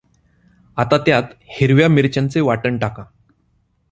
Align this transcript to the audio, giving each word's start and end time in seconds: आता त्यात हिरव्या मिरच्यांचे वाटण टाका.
आता 0.77 0.97
त्यात 0.97 1.23
हिरव्या 1.41 1.87
मिरच्यांचे 1.87 2.41
वाटण 2.41 2.77
टाका. 2.77 3.03